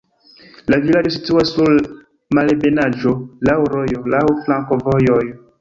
[0.73, 1.75] La vilaĝo situas sur
[2.37, 3.15] malebenaĵo,
[3.51, 5.25] laŭ rojo, laŭ flankovojoj.